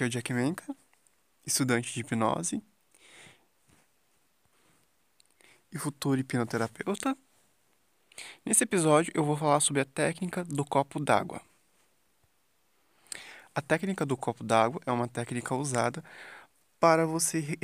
Aqui 0.00 0.04
é 0.04 0.06
o 0.06 0.08
Jack 0.08 0.32
Menka, 0.32 0.74
estudante 1.46 1.92
de 1.92 2.00
hipnose 2.00 2.62
e 5.70 5.76
futuro 5.76 6.18
hipnoterapeuta. 6.18 7.14
Nesse 8.42 8.64
episódio 8.64 9.12
eu 9.14 9.22
vou 9.22 9.36
falar 9.36 9.60
sobre 9.60 9.82
a 9.82 9.84
técnica 9.84 10.42
do 10.42 10.64
copo 10.64 10.98
d'água. 10.98 11.42
A 13.54 13.60
técnica 13.60 14.06
do 14.06 14.16
copo 14.16 14.42
d'água 14.42 14.80
é 14.86 14.90
uma 14.90 15.06
técnica 15.06 15.54
usada 15.54 16.02
para 16.78 17.04
você 17.04 17.58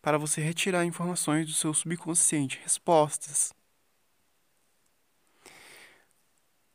para 0.00 0.16
você 0.16 0.40
retirar 0.40 0.84
informações 0.84 1.46
do 1.46 1.52
seu 1.52 1.74
subconsciente, 1.74 2.60
respostas 2.62 3.52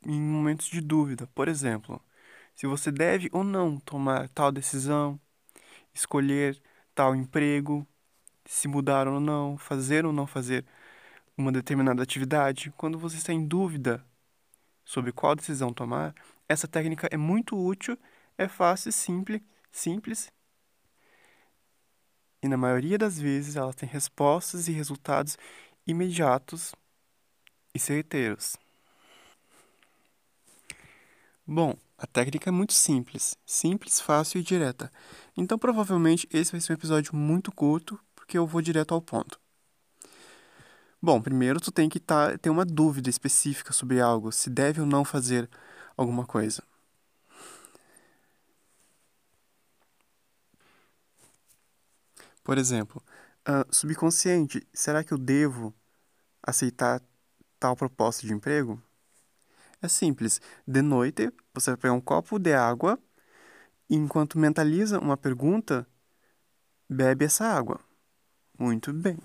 em 0.06 0.20
momentos 0.20 0.68
de 0.68 0.82
dúvida. 0.82 1.26
Por 1.28 1.48
exemplo, 1.48 2.04
se 2.60 2.68
você 2.68 2.92
deve 2.92 3.30
ou 3.32 3.42
não 3.42 3.80
tomar 3.80 4.28
tal 4.28 4.52
decisão, 4.52 5.18
escolher 5.94 6.62
tal 6.94 7.16
emprego, 7.16 7.88
se 8.44 8.68
mudar 8.68 9.08
ou 9.08 9.18
não, 9.18 9.58
fazer 9.58 10.06
ou 10.06 10.12
não 10.12 10.28
fazer 10.28 10.66
uma 11.38 11.54
determinada 11.54 12.04
atividade. 12.04 12.70
Quando 12.76 13.00
você 13.00 13.16
está 13.16 13.32
em 13.32 13.48
dúvida 13.48 14.06
sobre 14.84 15.14
qual 15.14 15.38
decisão 15.38 15.72
tomar, 15.72 16.14
essa 16.50 16.68
técnica 16.68 17.08
é 17.10 17.16
muito 17.16 17.58
útil, 17.58 17.98
é 18.38 18.46
fácil, 18.50 18.92
simples, 18.92 19.42
simples. 19.72 20.30
E 22.44 22.48
na 22.50 22.58
maioria 22.58 22.98
das 22.98 23.18
vezes 23.18 23.56
ela 23.56 23.74
tem 23.74 23.88
respostas 23.88 24.68
e 24.68 24.74
resultados 24.74 25.38
imediatos 25.88 26.76
e 27.74 27.80
certeiros. 27.80 28.58
Bom, 31.48 31.78
a 32.00 32.08
técnica 32.08 32.50
é 32.50 32.52
muito 32.52 32.72
simples, 32.72 33.36
simples, 33.46 34.00
fácil 34.00 34.40
e 34.40 34.44
direta. 34.44 34.90
Então, 35.36 35.60
provavelmente 35.60 36.28
esse 36.32 36.52
vai 36.52 36.62
ser 36.62 36.72
um 36.72 36.76
episódio 36.76 37.14
muito 37.14 37.52
curto, 37.52 38.00
porque 38.16 38.38
eu 38.38 38.48
vou 38.48 38.62
direto 38.62 38.94
ao 38.94 39.02
ponto. 39.02 39.40
Bom, 41.02 41.22
primeiro 41.22 41.60
tu 41.60 41.72
tem 41.72 41.90
que 41.90 42.00
tá, 42.00 42.38
ter 42.38 42.50
uma 42.50 42.66
dúvida 42.66 43.10
específica 43.10 43.74
sobre 43.74 44.00
algo, 44.00 44.32
se 44.32 44.50
deve 44.50 44.80
ou 44.80 44.88
não 44.88 45.04
fazer 45.04 45.50
alguma 45.98 46.26
coisa. 46.26 46.64
Por 52.42 52.58
exemplo, 52.58 53.04
uh, 53.48 53.76
subconsciente, 53.76 54.66
será 54.74 55.04
que 55.04 55.14
eu 55.14 55.18
devo 55.18 55.74
aceitar 56.42 57.02
tal 57.60 57.76
proposta 57.76 58.26
de 58.26 58.34
emprego? 58.34 58.82
É 59.82 59.88
simples. 59.88 60.42
De 60.68 60.82
noite, 60.82 61.32
você 61.54 61.72
vai 61.72 61.78
pegar 61.78 61.94
um 61.94 62.02
copo 62.02 62.38
de 62.38 62.54
água 62.54 63.00
e, 63.90 63.96
enquanto 63.96 64.38
mentaliza 64.38 65.00
uma 65.00 65.16
pergunta, 65.16 65.88
bebe 66.90 67.26
essa 67.26 67.46
água. 67.46 67.80
Muito 68.58 68.92
bem. 68.92 69.18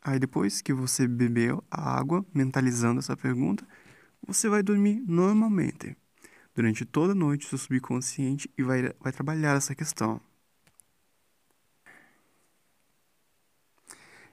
Aí, 0.00 0.18
depois 0.18 0.62
que 0.62 0.72
você 0.72 1.06
bebeu 1.06 1.62
a 1.70 1.98
água, 1.98 2.24
mentalizando 2.32 3.00
essa 3.00 3.16
pergunta, 3.16 3.66
você 4.26 4.48
vai 4.48 4.62
dormir 4.62 5.02
normalmente. 5.06 5.96
Durante 6.54 6.86
toda 6.86 7.12
a 7.12 7.14
noite, 7.14 7.46
seu 7.46 7.58
subconsciente 7.58 8.50
e 8.56 8.62
vai, 8.62 8.90
vai 9.00 9.12
trabalhar 9.12 9.56
essa 9.56 9.74
questão. 9.74 10.20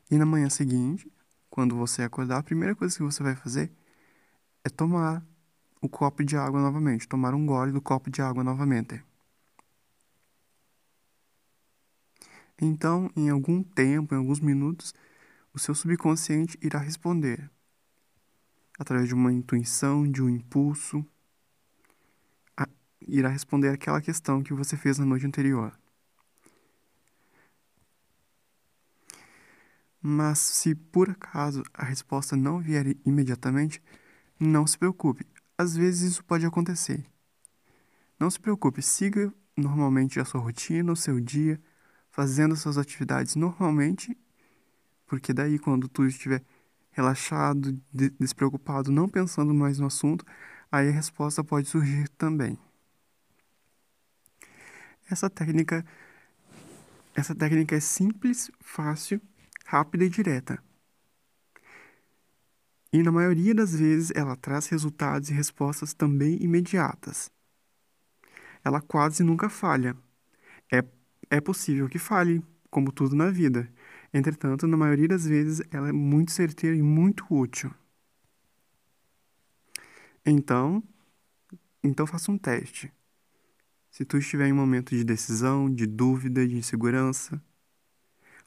E 0.09 0.17
na 0.17 0.25
manhã 0.25 0.49
seguinte, 0.49 1.11
quando 1.53 1.75
você 1.75 2.01
acordar, 2.01 2.39
a 2.39 2.43
primeira 2.43 2.73
coisa 2.73 2.97
que 2.97 3.03
você 3.03 3.21
vai 3.21 3.35
fazer 3.35 3.71
é 4.63 4.69
tomar 4.69 5.23
o 5.79 5.87
copo 5.87 6.23
de 6.23 6.35
água 6.35 6.59
novamente, 6.59 7.07
tomar 7.07 7.35
um 7.35 7.45
gole 7.45 7.71
do 7.71 7.79
copo 7.79 8.09
de 8.09 8.23
água 8.23 8.43
novamente. 8.43 9.03
Então, 12.59 13.07
em 13.15 13.29
algum 13.29 13.61
tempo, 13.61 14.15
em 14.15 14.17
alguns 14.17 14.39
minutos, 14.39 14.95
o 15.53 15.59
seu 15.59 15.75
subconsciente 15.75 16.57
irá 16.59 16.79
responder 16.79 17.51
através 18.79 19.07
de 19.07 19.13
uma 19.13 19.31
intuição, 19.31 20.11
de 20.11 20.23
um 20.23 20.29
impulso, 20.29 21.05
a, 22.57 22.67
irá 22.99 23.29
responder 23.29 23.69
aquela 23.69 24.01
questão 24.01 24.41
que 24.41 24.55
você 24.55 24.75
fez 24.75 24.97
na 24.97 25.05
noite 25.05 25.27
anterior. 25.27 25.71
Mas 30.05 30.37
se 30.39 30.75
por 30.75 31.09
acaso 31.09 31.63
a 31.73 31.85
resposta 31.85 32.35
não 32.35 32.59
vier 32.59 32.93
imediatamente, 33.05 33.81
não 34.37 34.67
se 34.67 34.77
preocupe. 34.77 35.25
Às 35.57 35.77
vezes 35.77 36.11
isso 36.11 36.25
pode 36.25 36.45
acontecer. 36.45 37.05
Não 38.19 38.29
se 38.29 38.37
preocupe, 38.37 38.81
siga 38.81 39.33
normalmente 39.55 40.19
a 40.19 40.25
sua 40.25 40.41
rotina, 40.41 40.91
o 40.91 40.95
seu 40.95 41.21
dia, 41.21 41.57
fazendo 42.11 42.53
suas 42.57 42.77
atividades 42.77 43.37
normalmente, 43.37 44.17
porque 45.05 45.31
daí 45.31 45.57
quando 45.57 45.87
tu 45.87 46.05
estiver 46.05 46.43
relaxado, 46.91 47.79
despreocupado, 48.19 48.91
não 48.91 49.07
pensando 49.07 49.53
mais 49.53 49.79
no 49.79 49.85
assunto, 49.85 50.25
aí 50.69 50.89
a 50.89 50.91
resposta 50.91 51.41
pode 51.45 51.69
surgir 51.69 52.09
também. 52.09 52.59
Essa 55.09 55.29
técnica 55.29 55.85
essa 57.15 57.33
técnica 57.33 57.75
é 57.75 57.79
simples, 57.79 58.51
fácil 58.59 59.21
rápida 59.73 60.05
e 60.05 60.09
direta. 60.09 60.63
E 62.91 63.01
na 63.01 63.11
maioria 63.11 63.55
das 63.55 63.73
vezes 63.75 64.11
ela 64.15 64.35
traz 64.35 64.67
resultados 64.67 65.29
e 65.29 65.33
respostas 65.33 65.95
também 65.95 66.37
imediatas. 66.43 67.31
Ela 68.63 68.79
quase 68.79 69.23
nunca 69.23 69.49
falha. 69.49 69.97
É, 70.71 70.83
é 71.27 71.41
possível 71.41 71.89
que 71.89 71.97
falhe, 71.97 72.43
como 72.69 72.91
tudo 72.91 73.15
na 73.15 73.31
vida. 73.31 73.67
Entretanto, 74.13 74.67
na 74.67 74.77
maioria 74.77 75.07
das 75.07 75.25
vezes 75.25 75.65
ela 75.71 75.89
é 75.89 75.91
muito 75.91 76.31
certeira 76.31 76.75
e 76.75 76.83
muito 76.83 77.25
útil. 77.31 77.73
Então, 80.23 80.83
então 81.83 82.05
faça 82.05 82.31
um 82.31 82.37
teste. 82.37 82.93
Se 83.89 84.05
tu 84.05 84.17
estiver 84.19 84.47
em 84.47 84.53
um 84.53 84.57
momento 84.57 84.95
de 84.95 85.03
decisão, 85.03 85.67
de 85.67 85.87
dúvida, 85.87 86.47
de 86.47 86.55
insegurança, 86.55 87.41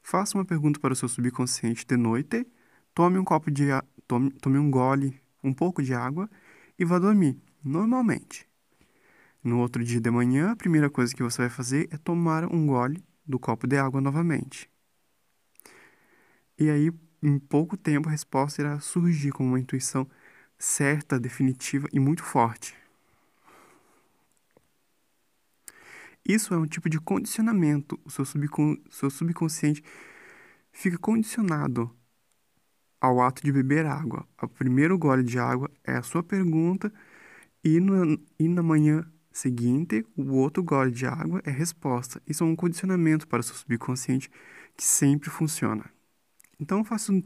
Faça 0.09 0.37
uma 0.37 0.45
pergunta 0.45 0.79
para 0.79 0.93
o 0.93 0.95
seu 0.95 1.09
subconsciente 1.09 1.85
de 1.85 1.97
noite, 1.97 2.47
tome 2.93 3.19
um 3.19 3.25
copo 3.25 3.51
de 3.51 3.65
tome, 4.07 4.31
tome 4.31 4.57
um 4.57 4.71
gole, 4.71 5.21
um 5.43 5.51
pouco 5.53 5.83
de 5.83 5.93
água 5.93 6.29
e 6.79 6.85
vá 6.85 6.97
dormir, 6.97 7.37
normalmente. 7.61 8.47
No 9.43 9.59
outro 9.59 9.83
dia 9.83 9.99
de 9.99 10.09
manhã, 10.09 10.51
a 10.51 10.55
primeira 10.55 10.89
coisa 10.89 11.13
que 11.13 11.21
você 11.21 11.39
vai 11.39 11.49
fazer 11.49 11.89
é 11.91 11.97
tomar 11.97 12.45
um 12.45 12.65
gole 12.65 13.03
do 13.25 13.37
copo 13.37 13.67
de 13.67 13.75
água 13.75 13.99
novamente. 13.99 14.71
E 16.57 16.69
aí, 16.69 16.89
em 17.21 17.37
pouco 17.37 17.75
tempo, 17.75 18.07
a 18.07 18.11
resposta 18.13 18.61
irá 18.61 18.79
surgir 18.79 19.33
com 19.33 19.45
uma 19.45 19.59
intuição 19.59 20.07
certa, 20.57 21.19
definitiva 21.19 21.85
e 21.91 21.99
muito 21.99 22.23
forte. 22.23 22.73
Isso 26.27 26.53
é 26.53 26.57
um 26.57 26.65
tipo 26.65 26.89
de 26.89 26.99
condicionamento. 26.99 27.97
O 28.03 28.09
seu, 28.11 28.25
subcon 28.25 28.75
seu 28.89 29.09
subconsciente 29.09 29.81
fica 30.71 30.97
condicionado 30.97 31.89
ao 32.99 33.21
ato 33.21 33.41
de 33.43 33.51
beber 33.51 33.85
água. 33.85 34.27
O 34.41 34.47
primeiro 34.47 34.97
gole 34.97 35.23
de 35.23 35.39
água 35.39 35.71
é 35.85 35.93
a 35.93 36.03
sua 36.03 36.21
pergunta, 36.21 36.91
e, 37.63 37.79
no, 37.79 38.19
e 38.39 38.47
na 38.47 38.61
manhã 38.61 39.09
seguinte, 39.31 40.05
o 40.15 40.33
outro 40.33 40.63
gole 40.63 40.91
de 40.91 41.05
água 41.05 41.41
é 41.45 41.51
resposta. 41.51 42.21
Isso 42.27 42.43
é 42.43 42.47
um 42.47 42.55
condicionamento 42.55 43.27
para 43.27 43.39
o 43.39 43.43
seu 43.43 43.55
subconsciente 43.55 44.29
que 44.75 44.83
sempre 44.83 45.29
funciona. 45.29 45.85
Então, 46.59 46.83
faça 46.83 47.11
um, 47.11 47.23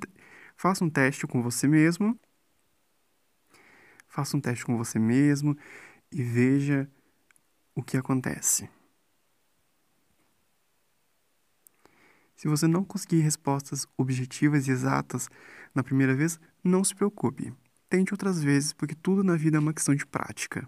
faça 0.56 0.84
um 0.84 0.90
teste 0.90 1.26
com 1.26 1.42
você 1.42 1.68
mesmo. 1.68 2.20
Faça 4.08 4.36
um 4.36 4.42
teste 4.42 4.66
com 4.66 4.78
você 4.78 5.00
mesmo 5.00 5.58
e 6.12 6.22
veja 6.22 6.90
o 7.74 7.82
que 7.82 7.98
acontece. 7.98 8.70
Se 12.42 12.48
você 12.48 12.66
não 12.66 12.84
conseguir 12.84 13.20
respostas 13.20 13.86
objetivas 13.96 14.68
e 14.68 14.72
exatas 14.72 15.30
na 15.76 15.84
primeira 15.84 16.16
vez, 16.16 16.40
não 16.64 16.84
se 16.84 16.96
preocupe. 16.96 17.54
Tente 17.88 18.16
outras 18.16 18.42
vezes, 18.42 18.74
porque 18.74 18.96
tudo 18.96 19.24
na 19.24 19.36
vida 19.36 19.58
é 19.58 19.60
uma 19.60 19.72
questão 19.72 19.94
de 19.94 20.08
prática. 20.08 20.68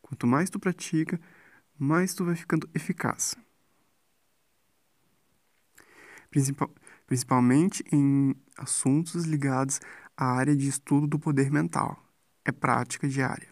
Quanto 0.00 0.28
mais 0.28 0.48
tu 0.48 0.60
pratica, 0.60 1.20
mais 1.76 2.14
tu 2.14 2.24
vai 2.24 2.36
ficando 2.36 2.70
eficaz. 2.72 3.34
Principal, 6.30 6.72
principalmente 7.04 7.82
em 7.90 8.32
assuntos 8.56 9.24
ligados 9.24 9.80
à 10.16 10.26
área 10.26 10.54
de 10.54 10.68
estudo 10.68 11.08
do 11.08 11.18
poder 11.18 11.50
mental. 11.50 12.00
É 12.44 12.52
prática 12.52 13.08
diária. 13.08 13.48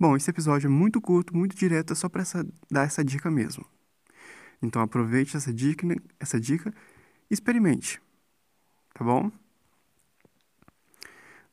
Bom, 0.00 0.16
esse 0.16 0.30
episódio 0.30 0.68
é 0.68 0.70
muito 0.70 1.02
curto, 1.02 1.36
muito 1.36 1.54
direto, 1.54 1.92
é 1.92 1.96
só 1.96 2.08
para 2.08 2.24
dar 2.70 2.86
essa 2.86 3.04
dica 3.04 3.30
mesmo. 3.30 3.74
Então 4.64 4.80
aproveite 4.80 5.36
essa 5.36 5.52
dica, 5.52 5.86
essa 6.18 6.40
dica 6.40 6.74
e 7.30 7.34
experimente. 7.34 8.00
Tá 8.94 9.04
bom? 9.04 9.30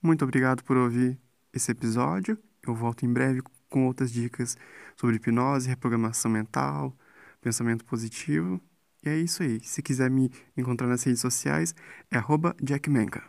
Muito 0.01 0.23
obrigado 0.23 0.63
por 0.63 0.77
ouvir 0.77 1.19
esse 1.53 1.71
episódio. 1.71 2.37
Eu 2.65 2.73
volto 2.73 3.05
em 3.05 3.11
breve 3.11 3.41
com 3.69 3.85
outras 3.85 4.11
dicas 4.11 4.57
sobre 4.95 5.17
hipnose, 5.17 5.67
reprogramação 5.67 6.31
mental, 6.31 6.95
pensamento 7.41 7.83
positivo. 7.83 8.61
E 9.03 9.09
é 9.09 9.17
isso 9.17 9.43
aí. 9.43 9.59
Se 9.59 9.81
quiser 9.81 10.09
me 10.09 10.31
encontrar 10.55 10.87
nas 10.87 11.03
redes 11.03 11.21
sociais, 11.21 11.75
é 12.09 12.17
jackmenka. 12.63 13.23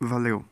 Valeu! 0.00 0.44